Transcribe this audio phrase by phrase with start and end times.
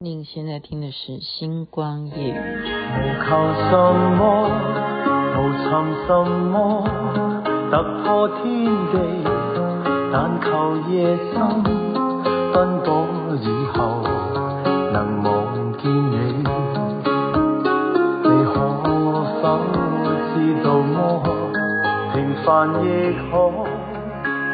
[0.00, 2.32] 您现在听的是《星光夜语》。
[2.32, 3.34] 无求
[3.68, 3.74] 什
[4.16, 4.46] 么，
[5.34, 5.66] 无寻
[6.06, 6.14] 什
[6.52, 6.86] 么，
[7.68, 8.44] 突破天
[8.92, 8.94] 地，
[10.12, 11.34] 但求夜深
[12.54, 13.08] 奔波
[13.42, 14.00] 以后
[14.92, 16.46] 能望见你。
[18.22, 18.54] 你可
[19.42, 19.44] 否
[20.32, 20.94] 知道么？
[22.14, 22.86] 平凡亦
[23.32, 23.50] 可，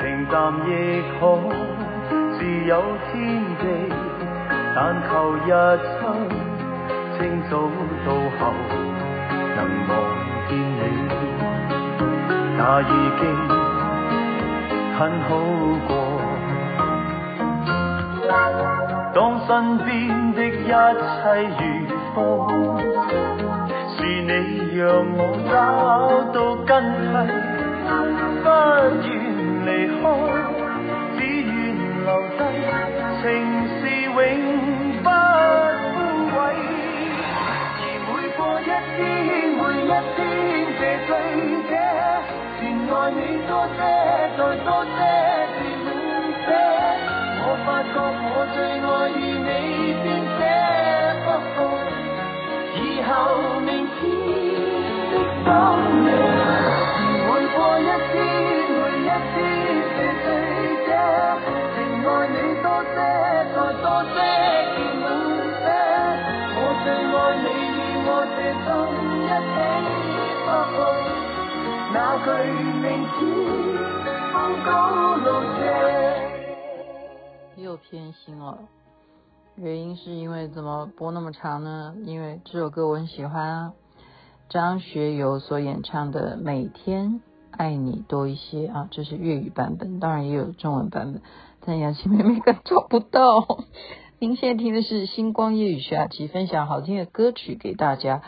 [0.00, 0.72] 平淡亦
[1.20, 1.36] 可，
[2.32, 2.82] 自有
[3.12, 3.64] 天地。
[4.76, 5.48] 但求日
[5.84, 6.00] 出，
[7.16, 7.52] 清早
[8.04, 8.42] 到后
[9.54, 9.90] 能望
[10.48, 10.82] 见你，
[12.58, 12.82] 那已
[13.20, 13.22] 经
[14.98, 15.30] 很好
[15.86, 15.90] 过。
[19.14, 19.88] 当身边
[20.34, 20.72] 的一切
[21.54, 21.62] 如
[22.12, 22.18] 风，
[23.96, 24.32] 是你
[24.76, 24.82] 让
[25.14, 25.54] 我找
[26.32, 26.70] 到根
[27.12, 27.14] 蒂，
[28.42, 28.46] 不
[29.06, 29.08] 愿
[29.66, 29.68] 离
[30.02, 30.02] 开，
[31.16, 31.54] 只愿
[32.04, 32.40] 留低
[33.22, 33.24] 情
[33.78, 34.63] 是永。
[38.64, 40.18] 一天每一天
[40.80, 41.10] 这醉
[41.68, 41.70] 者
[42.58, 43.78] 便爱你多些
[44.38, 44.98] 再多些
[45.52, 45.86] 是满
[46.40, 46.48] 些
[47.44, 49.48] 我发觉我最爱与你
[50.02, 50.04] 编
[50.38, 50.40] 写
[51.28, 51.76] oh
[52.74, 53.12] 以后
[53.60, 53.68] 明
[54.00, 54.02] 天
[55.12, 55.44] 的心
[57.26, 58.12] 每一天
[58.80, 59.63] 每一天
[77.56, 78.58] 又偏心了，
[79.56, 81.94] 原因是因为怎么播那么长呢？
[82.04, 83.72] 因为这首歌我很喜欢啊，
[84.48, 91.22] 张学友所演唱的《每天爱你多一些》啊，这是粤语版本，当然也有中文版本，
[91.64, 93.46] 但雅琪妹妹感找不到。
[94.20, 98.22] 您现在听的是星光夜雨徐雅琪分享好听的歌曲给大家，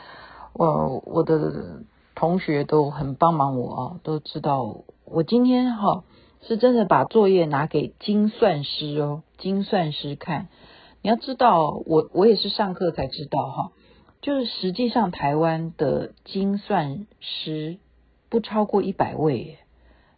[0.55, 1.83] 我我的。
[2.17, 6.03] 同学都很帮忙我哦，都知道我今天哈
[6.41, 10.49] 是真的把作业拿给精算师哦，精算师看。
[11.03, 13.73] 你要知道，我我也是上课才知道哈，
[14.23, 17.77] 就是实际上台湾的精算师
[18.31, 19.59] 不超过一百位，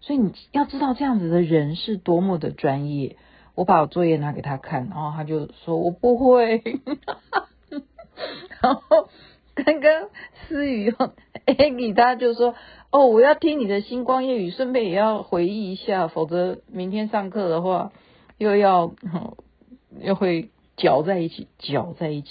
[0.00, 3.16] 所以你要知道这样子的人是多么的专业。
[3.56, 6.62] 我把我作业拿给他看，然后他就说我不会，
[8.62, 9.08] 然后。
[9.64, 10.08] 刚刚
[10.46, 11.14] 思雨哦，
[11.56, 12.54] 哎，你他就说
[12.90, 17.90] 哦，我要听你的星光夜语，顺便也要回忆一下，否则明天上课的话
[18.36, 19.36] 又要、哦、
[20.00, 22.28] 又会搅在一起，搅在一起。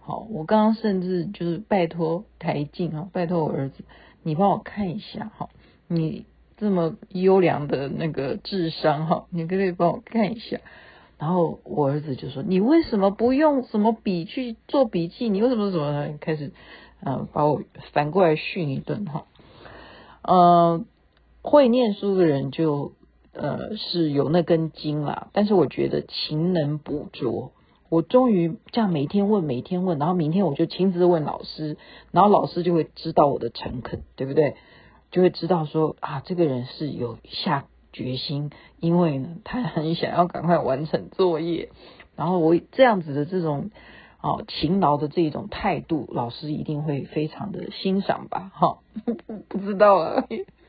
[0.00, 3.84] 好，我刚刚甚至就是拜托台静啊，拜托我儿子，
[4.22, 5.50] 你帮我看一下哈，
[5.86, 6.24] 你
[6.56, 10.60] 这么优良的那个智商哈，你可不可以帮我看一下？
[11.16, 15.28] 然后我儿子就说：“你为什么不用什么笔去做笔记？
[15.28, 16.52] 你为什么什么？”开始，
[17.02, 17.62] 呃，把我
[17.92, 19.24] 反过来训一顿哈。
[20.22, 20.84] 呃，
[21.42, 22.92] 会念书的人就
[23.32, 27.52] 呃是有那根筋啦，但是我觉得勤能补拙。
[27.88, 31.76] 我终于这样每天问，每天问，然后明天我就亲自问老师，
[32.10, 34.56] 然后老师就会知道我的诚恳，对不对？
[35.10, 37.66] 就会知道说啊，这个人是有下。
[37.96, 38.50] 决心，
[38.80, 41.68] 因为呢，他很想要赶快完成作业，
[42.16, 43.70] 然后我这样子的这种
[44.24, 48.50] 哦勤劳的这一种态度，老师一定会非常的欣赏吧？
[48.54, 50.26] 哈、 哦，不不知道了，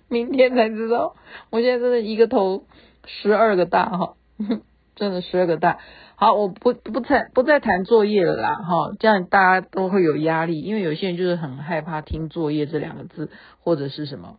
[0.10, 1.16] 明天才知道。
[1.52, 2.66] 我现在真的一个头
[3.06, 4.16] 十二个大哈、
[4.98, 5.80] 真的十二个大。
[6.18, 13.32] 好，我不不再不再谈作业了啦，哈、这样大家都会有压力，因为有些人就是很害怕听作业这两个字，
[13.64, 14.36] 或者是什么。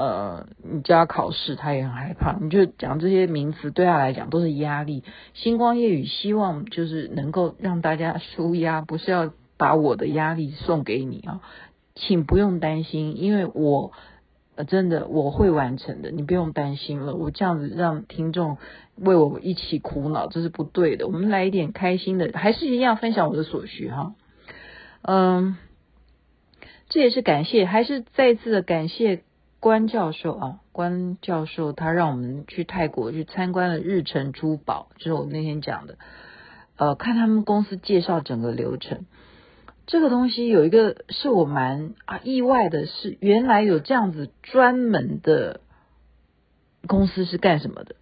[0.00, 2.38] 呃，你叫他考试，他也很害怕。
[2.40, 5.04] 你就讲这些名词，对他来讲都是压力。
[5.34, 11.42] 星光夜雨希望就是能够让大家舒压，不是要把我的压力送给你啊，
[11.94, 13.92] 请不用担心，因为我
[14.56, 17.14] 呃真的我会完成的，你不用担心了。
[17.14, 18.56] 我这样子让听众
[18.96, 21.08] 为我一起苦恼，这是不对的。
[21.08, 24.14] 我们来一点开心的，还是一样分享我的所学哈。
[25.02, 25.58] 嗯，
[26.88, 29.24] 这也是感谢，还是再次的感谢。
[29.60, 35.98] 关教授啊，关教授他让我们去泰国去参观了日成珠宝，就是我那天讲的，
[36.76, 39.04] 呃，看他们公司介绍整个流程。
[39.86, 45.60] 这个东西有一个是我蛮啊意外的是，原来有这样子专门的
[46.86, 47.96] 公司是干什么的？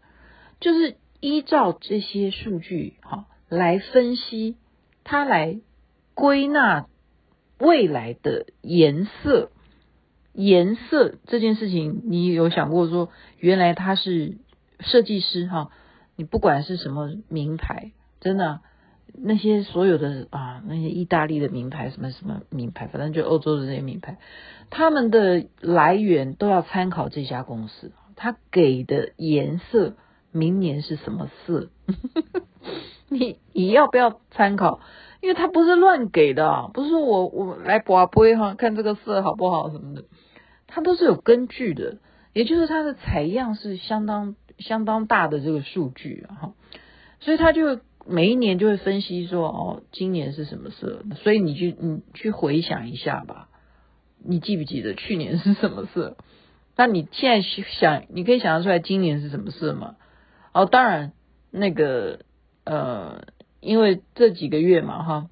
[0.60, 4.56] 就是依照这些数据哈来分析，
[5.02, 5.58] 它来
[6.14, 6.86] 归纳
[7.58, 9.50] 未来的颜色。
[10.38, 14.38] 颜色这件事情，你有想过说，原来他是
[14.78, 15.70] 设计师哈？
[16.14, 17.90] 你不管是什么名牌，
[18.20, 18.60] 真的，
[19.12, 24.18] 那些所有的啊，那些意大利的名牌，什么什么名牌，反正就欧洲的这些名牌，
[24.70, 29.96] 他们的来源都要参考这家公司，他给的颜色，
[30.30, 31.68] 明年是什么色？
[33.10, 34.78] 你你要不要参考？
[35.20, 40.04] 因为他不是乱给的，不是我我来拔杯哈，看这个色好不好什么的，
[40.68, 41.98] 它都是有根据的，
[42.32, 46.54] 也就是它的采样是相当相当大的这个数据哈，
[47.18, 53.48] 所以他就每一年就会分析说哦，今年是什么色，所以你去你去回想一下吧，
[54.24, 56.16] 你记不记得去年是什么色？
[56.76, 57.48] 那你现在
[57.80, 59.96] 想，你可以想得出来今年是什么色吗？
[60.52, 61.12] 哦，当然
[61.50, 62.20] 那个
[62.64, 63.24] 呃。
[63.60, 65.30] 因为这几个月嘛，哈，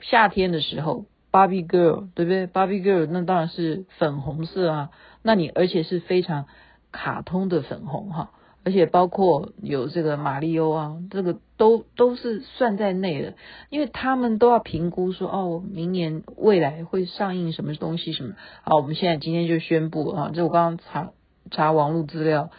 [0.00, 1.06] 夏天的时候
[1.36, 4.90] ，Barbie Girl 对不对？Barbie Girl 那当然是粉红色啊，
[5.22, 6.46] 那你而且是非常
[6.92, 8.30] 卡通的粉红哈，
[8.64, 13.34] 而且包括有这个马里欧啊，这个都都是算在内的，
[13.68, 21.10] 因为他们都要评估说，哦，明年未来会上映什么东西什么，好，我们现在今天就宣布啊，就我刚刚查
[21.50, 22.50] 查网络资料，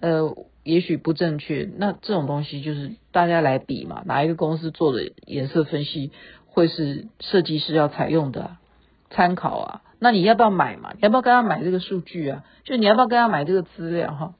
[0.00, 0.36] 呃。
[0.66, 6.10] 也许不正确，那这种东西就是大家来比嘛，哪一个公司做的颜色分析
[6.56, 8.56] 会是设计师要采用的，
[9.10, 9.82] 参考啊？
[9.98, 10.92] 那你要不要买嘛？
[10.94, 12.44] 你要不要跟他买这个数据啊？
[12.64, 14.34] 就你要不要跟他买这个资料哈？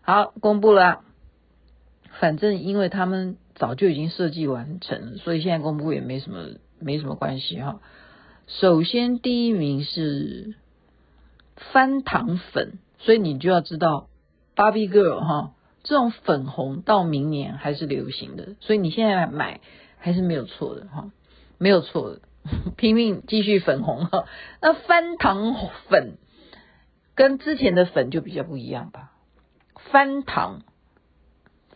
[0.00, 1.02] 好，公布了，
[2.18, 6.46] 反正因为他们早就已经设计完成，所以现在公布也没什么
[6.78, 7.78] 没什么关系哈。
[8.46, 10.54] 首先第一名是
[11.72, 14.08] 翻糖粉，所以你就要知道
[14.56, 15.52] Barbie Girl 哈。
[15.82, 19.60] 这种粉红到明年还是流行的，所以你现在买
[19.98, 21.10] 还是没有错的哈，
[21.60, 22.20] 没有错的，
[22.76, 24.24] 拼命继续粉红哈。
[24.60, 25.54] 那翻糖
[25.88, 26.16] 粉
[27.14, 29.12] 跟之前的粉就比较不一样吧？
[29.92, 30.62] 翻糖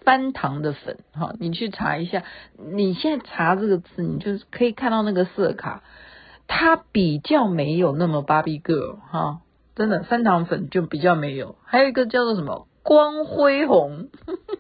[0.01, 2.25] 翻糖的粉哈，你去查一下，
[2.57, 5.83] 你现在查这个字，你就可以看到那个色卡，
[6.47, 9.41] 它比较没有那么芭比 girl 哈，
[9.75, 12.67] 真的翻糖粉就比较没有，还有一个叫做什么？
[12.83, 14.09] 光辉红，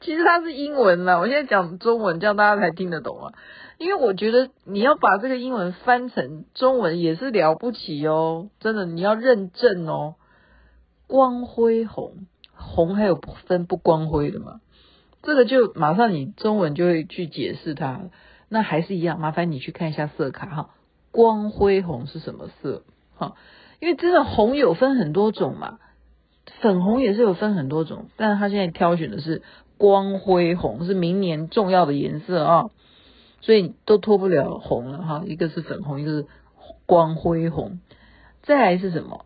[0.00, 1.18] 其实它是英文啦。
[1.18, 3.32] 我现在讲中文，这样大家才听得懂啊。
[3.78, 10.14] 因为我觉得你要把这个英文翻成中文也是了不起哦，真的你要认证哦。
[11.06, 14.60] 光辉红，红还有分不光辉的吗？
[15.22, 18.00] 这个就马上你中文就会去解释它。
[18.48, 20.70] 那还是一样，麻烦你去看一下色卡哈。
[21.10, 22.82] 光辉红是什么色？
[23.16, 23.34] 哈，
[23.80, 25.78] 因为真的红有分很多种嘛。
[26.60, 29.42] 粉红也是有分很多种，但是他现在挑选的是
[29.78, 32.70] 光辉红，是明年重要的颜色啊，
[33.40, 35.22] 所以都脱不了红了哈。
[35.26, 36.26] 一个是粉红，一个是
[36.86, 37.80] 光辉红，
[38.42, 39.24] 再来是什么？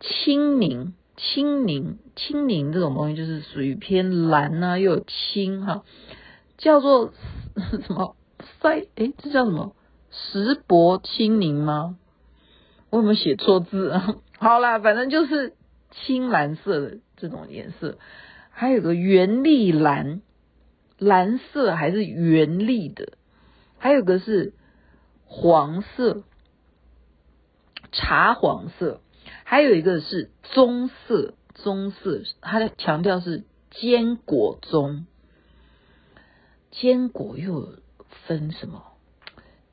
[0.00, 5.82] 青柠，青柠，青柠这种东西就是属于偏蓝啊，又有青哈，
[6.58, 7.12] 叫做
[7.86, 8.16] 什么？
[8.60, 8.88] 塞？
[8.94, 9.74] 诶，这叫什么？
[10.10, 11.96] 石柏青柠吗？
[12.90, 14.16] 我有没有写错字啊？
[14.38, 15.54] 好啦，反正就是。
[15.92, 17.98] 青蓝色的这种颜色，
[18.60, 20.20] 还有个原力蓝，
[20.98, 23.14] 蓝色还是原力的，
[23.78, 24.52] 还有个是
[25.24, 26.24] 黄色，
[27.90, 29.00] 茶黄色，
[29.44, 35.06] 还有一个是棕色，棕色，它的强调是坚果棕，
[36.70, 37.76] 坚果又
[38.26, 38.84] 分什么？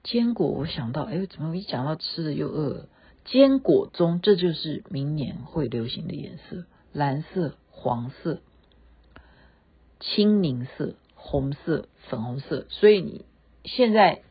[0.02, 2.90] 坚果我想到，哎，怎么一讲到吃的又饿了？
[3.26, 6.64] 坚果棕，这就是明年会流行的颜色：
[6.94, 8.40] 蓝色、黄色、
[10.00, 12.66] 青柠色、红色、粉红色。
[12.70, 13.26] 所以你
[13.64, 14.22] 现在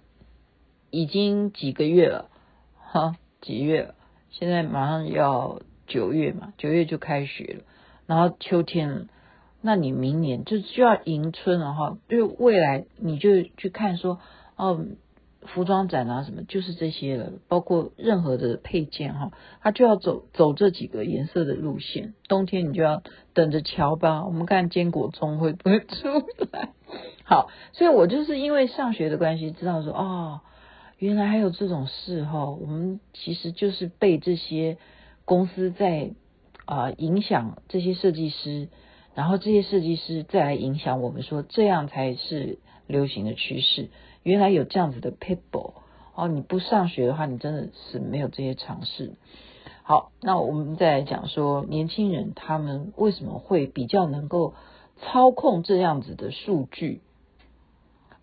[0.91, 2.31] 已经几个月了，
[2.79, 3.95] 哈，几月了？
[4.31, 7.65] 现在马上要九月嘛，九月就开学了，
[8.07, 9.09] 然后秋天，
[9.61, 14.21] 那你明年就需要迎春了哈，就未来你就去看说，
[14.57, 14.87] 哦。
[15.47, 22.15] 服装展啊，什么就是这些了，包括任何的配件哈，它就要走走这几个颜色的路线。
[22.29, 25.87] 冬天你就要等着瞧吧，我们看坚果棕会不会出
[26.53, 26.71] 来。
[27.25, 30.41] 好，所以我就是因为上学的关系，知道说哦，
[30.99, 32.51] 原来还有这种事哈。
[32.51, 34.77] 我们其实就是被这些
[35.25, 36.13] 公司在
[36.65, 38.69] 啊、影响这些设计师，
[39.15, 43.89] 然后这些设计师再来影响我们，说这样才是流行的趋势。
[44.27, 45.75] 原来有这样子的 people
[46.17, 49.13] 哦，你不上学的话，你真的是没有这些常识。
[49.85, 54.55] 好，那我们再来讲说，年轻人他们为什么会比较能够
[55.01, 57.03] 操控这样子的数据？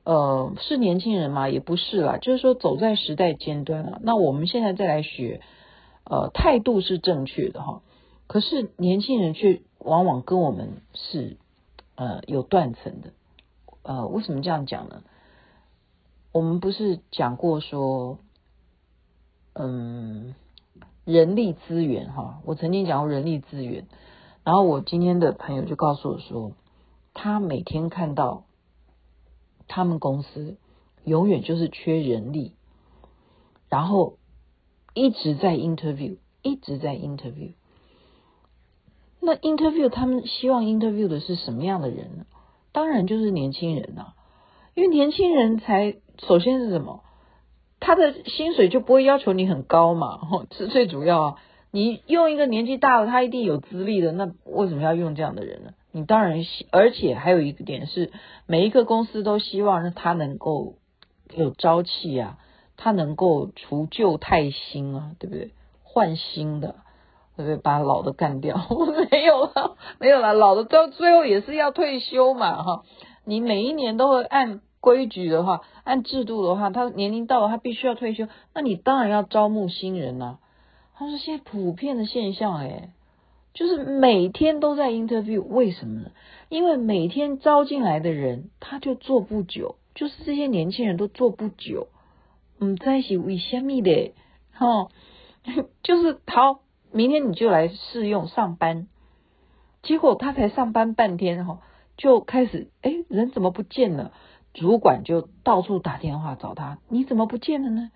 [0.04, 1.48] 呃，是年轻人吗？
[1.48, 4.02] 也不是啦，就是说走在时代尖端了。
[4.04, 5.40] 那我们现在再来学，
[6.04, 7.82] 呃，态度是正确的哈，
[8.28, 11.38] 可是年轻人却往往跟我们是
[11.96, 13.14] 呃有断层的。
[13.84, 15.04] 呃，为什么这样讲呢？
[16.34, 18.18] 我们不是讲过说，
[19.54, 20.34] 嗯，
[21.06, 23.86] 人力资源哈，我曾经讲过人力资源，
[24.44, 26.54] 然后我今天的朋友就告诉我说，
[27.14, 28.46] 他每天看到
[29.68, 30.58] 他们公司
[31.04, 32.56] 永远就是缺人力，
[33.70, 34.18] 然后
[34.96, 37.54] 一直在 interview，一直在 interview。
[39.20, 42.26] 那 interview 他们希望 interview 的是什么样的人呢？
[42.72, 44.16] 当然就是年轻人呐、啊，
[44.74, 47.04] 因为年轻人才首先是什么，
[47.80, 50.20] 他的薪水就不会要求你很高嘛，
[50.56, 51.36] 是最主要啊。
[51.72, 55.72] 你用一个年纪大的，他一定有资历的，那为什么要用这样的人呢？
[55.92, 58.12] 你当然，而且还有一个点是，
[58.46, 60.76] 每一个公司都希望他能够
[61.36, 62.38] 有朝气啊，
[62.78, 65.52] 他能够除旧泰新啊，对不对？
[65.84, 66.76] 换新的。
[67.36, 67.58] 对不对？
[67.58, 68.56] 把老的干掉，
[69.10, 70.34] 没有了，没有了。
[70.34, 72.84] 老的到最后也是要退休嘛，哈。
[73.26, 80.40] 你每一年都会按规矩的话，按制度的话，他年龄到了，他必须要退休，那你当然要招募新人呐。
[80.94, 82.90] 他说现在普遍的现象，诶，
[83.54, 86.12] 就是每天都在 interview，为什么呢？
[86.50, 91.88] 因为每天招进来的人，他就做不久，就是这些年轻人都做不久。
[92.60, 94.14] 嗯，在一起为什么的？
[94.52, 94.90] 哈，
[95.82, 96.60] 就是好。
[96.92, 98.88] 明天你就来试用上班，
[99.82, 101.60] 结果他才上班半天哈，
[101.98, 104.12] 就开始哎，人怎么不见了？
[104.54, 107.92] 主管就到处打电话找他，你怎么不见了呢？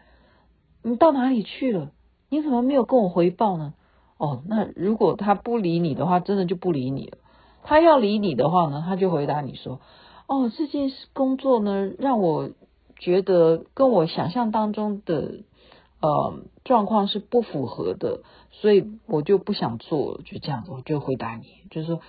[0.84, 1.92] 你到哪里去了？
[2.30, 3.74] 你怎么没有跟我回报呢？
[4.18, 7.18] 哦，那如果他不理你的话，真的就不理你了。
[7.64, 9.80] 他要理你的话呢，他就回答你说：
[10.28, 12.50] 哦，这件事工作呢，让我
[12.98, 15.44] 觉得跟我想象当中的。
[16.00, 18.22] 呃，状况是不符合的，
[18.52, 22.02] 所以我就不想做，就这样子，我就回答你，就是说，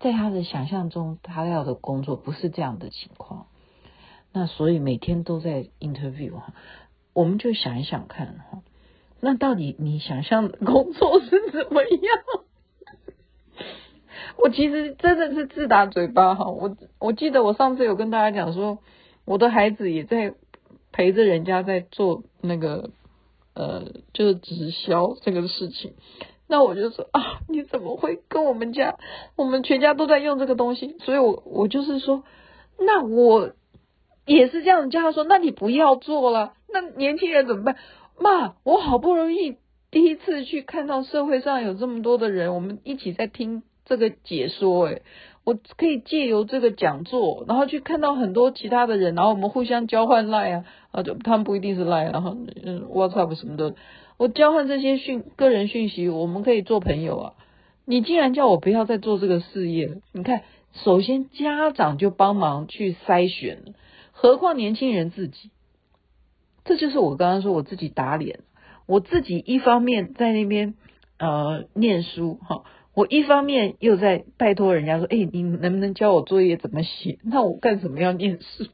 [0.00, 3.44] 在他的想象中，他要的工作不是这样的情况，
[4.34, 6.52] 那所以每天都在 interview 哈，
[7.14, 8.62] 我们就想一想看哈，
[9.20, 12.00] 那到底你想象的工作是怎么样？
[14.36, 18.80] 我其实真的是自打嘴巴哈，我我记得我上次有跟大家讲说，
[19.24, 20.34] 我的孩子也在
[20.92, 22.90] 陪着人家在做那个。
[23.56, 25.94] 呃，就是直销这个事情，
[26.48, 28.98] 那我就说啊，你怎么会跟我们家，
[29.36, 32.24] 我们全家都在用这个东西，所以我我就是说，
[32.80, 33.52] 那我
[34.26, 37.76] 也是这样叫他说，那你不要做了，那年轻人怎么办？
[38.18, 39.56] 妈，我好不容易
[39.90, 45.02] 第一次去看到社会上有这么多的人，我们一起在听这个解说，诶。
[45.46, 53.74] 我可以借由这个讲座，然后去看到很多其他的人，然后我们互相交换 lie 啊，啊，就他们不一定是 lie，然后嗯，WhatsApp 什么的，
[54.16, 57.32] 我交换这些讯个人讯息，我们可以做朋友啊。
[57.84, 63.74] 你竟然叫我不要再做这个事业，你看，首先家长就帮忙去筛选，
[64.16, 65.50] 何况年轻人自己，
[66.64, 68.40] 这就是我刚刚说我自己打脸，
[68.86, 70.74] 我自己一方面在那边
[71.18, 72.64] 呃念书哈。
[72.94, 77.18] 我一方面又在拜托人家说，哎，你能不能教我作业怎么写？
[77.24, 78.66] 那我干什么要念书？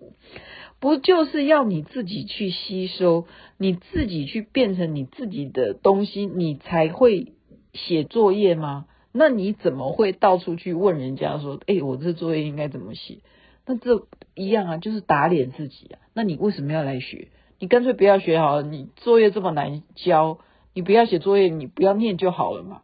[0.78, 7.32] 不就是要你自己去吸收，你自己去变成你自己的东西，你才会
[7.72, 8.84] 写作业吗？
[9.10, 13.20] 那你怎么会到处去问人家说，哎，我这作业应该怎么写？
[13.66, 16.00] 那这一样啊，就是打脸自己啊。
[16.14, 17.28] 那你为什么要来学？
[17.58, 20.38] 你干脆不要学好了，你作业这么难交，
[20.72, 22.82] 你不要写作业，你不要念就好了嘛。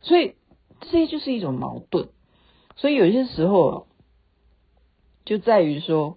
[0.00, 0.34] 所以
[0.80, 2.08] 这些就是一种矛盾，
[2.76, 3.86] 所以有些时候
[5.24, 6.16] 就在于说，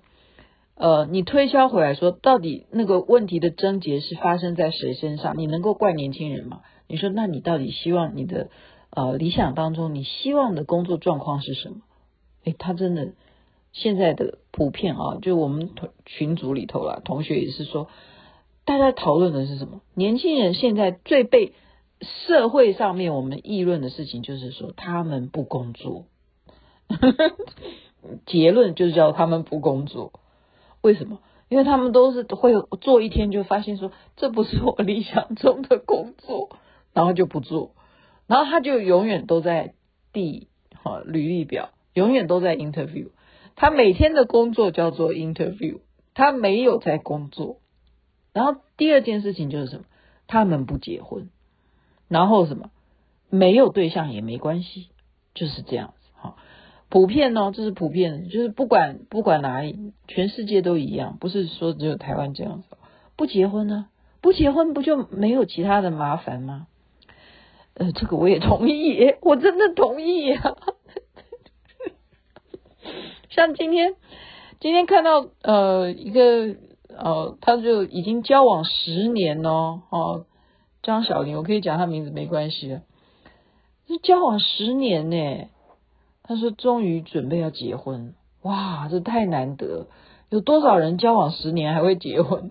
[0.75, 5.38] 呃，你推销回来说，到底那个问题的症结是发生在谁身上？
[5.38, 6.62] 你能够怪年轻人吗？
[6.88, 8.50] 你说，那你到底希望你的
[8.89, 11.82] 呃理想当中，你希望的工作状况是什么？
[12.46, 13.13] 诶，他真的
[13.72, 15.72] 现在的普遍啊，就我们
[16.06, 17.88] 群组里头啦，同学也是说，
[18.66, 19.82] 大家讨论的是什么？
[19.94, 21.54] 年轻人现在最被。
[22.26, 26.06] 社会上面我们议论的事情就是说他们不工作，
[28.26, 30.14] 结论就是叫他们不工作。
[30.80, 31.20] 为什么？
[31.50, 36.58] 因为他们都是会做一天就发现说这不是我理想中的工作，
[36.94, 37.72] 然后就不做，
[38.28, 39.74] 然后他就永远都在
[40.14, 40.48] 递
[40.82, 43.10] 哈履历表，永远都在 interview。
[43.60, 45.82] 他每天的工作叫做 interview，
[46.13, 47.58] 他没有在工作。
[48.32, 49.84] 然后第二件事情就是什么？
[50.28, 51.30] 他们不结婚。
[52.08, 52.72] 然后什么？
[53.30, 54.88] 没有对象也没关系，
[55.34, 56.38] 就是这样子哈。
[56.88, 62.78] 普遍呢，这是普遍，就是不管不管哪里，全世界都一样，不是说只有台湾这样子。
[63.18, 63.88] 不结婚呢？
[64.22, 66.68] 不结婚不就没有其他的麻烦吗？
[67.74, 70.56] 呃，这个我也同意，我真的同意呀。
[73.30, 73.96] 像今天
[74.60, 76.56] 今天看到呃一个
[76.98, 80.26] 呃，他就已经交往十年哦，哦，
[80.82, 82.80] 张小玲，我可以讲他名字没关系，
[83.88, 85.48] 是交往十年呢。
[86.24, 89.88] 他说终于准备要结婚，哇，这太难得，
[90.30, 92.50] 有多少人交往十年还会结婚？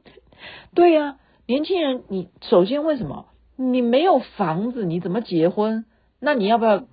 [0.74, 5.84] 对呀、年轻人，你首先为什么你没有房子，你怎么结婚？
[6.20, 6.84] 那你要不要？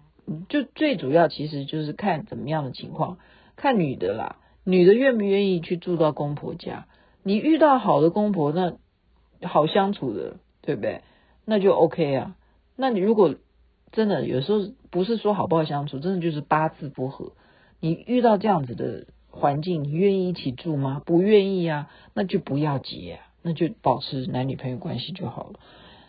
[0.50, 3.18] 就最主要其实就是看怎么样的情况，
[3.56, 6.86] 看女的啦，女的愿不愿意去住到公婆家？
[7.24, 8.78] 你遇到好的公婆，那
[9.48, 11.02] 好相处的，对不对？
[11.46, 12.36] 那就 OK 啊。
[12.76, 13.36] 那你如果
[13.92, 14.60] 真的有时候
[14.92, 17.32] 不是说好不好相处，真的就是八字不合。
[17.80, 21.02] 你遇到这样子的环境，你愿意一起住吗？
[21.06, 25.60] 不愿意啊，那就不要结啊，那就保持男女朋友关系就好了。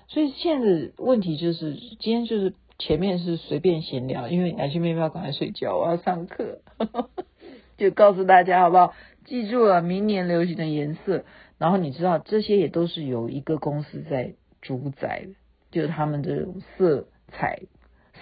[0.09, 2.55] 所以现在的问题就是，今天就是。
[2.79, 6.61] 前面是随便闲聊，因为雅琪妹妹要赶快睡觉，我要上课，
[7.77, 8.95] 就告诉大家好不好？
[9.25, 11.25] 记住了，明年流行的颜色，
[11.59, 15.35] 然后你知道这些也都是有一个公司在主宰的，
[15.73, 17.63] 就是他们这种色彩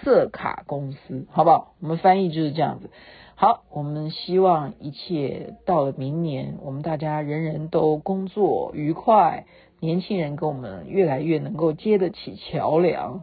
[0.02, 1.75] 色卡公司，好不好？
[1.80, 2.88] 我们翻译就是这样子。
[3.34, 9.44] 好，我们希望一切到了明年，我们大家人人都工作愉快，
[9.80, 13.22] 年轻人跟我们越来越能够接得起桥梁。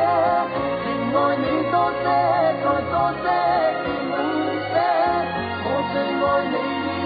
[0.00, 2.04] 我爱你多些，
[2.62, 3.26] 再多些，
[3.82, 4.14] 便好
[4.68, 4.74] 些。
[5.64, 6.54] 我最爱你，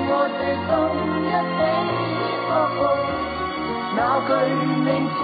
[0.09, 0.71] 我这心
[1.26, 1.59] 一死
[2.49, 2.79] 不复
[3.97, 3.99] 那
[4.29, 4.31] 句
[4.85, 5.23] 名字，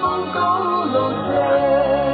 [0.00, 0.36] 风高
[0.84, 0.94] 路
[1.28, 2.07] 斜。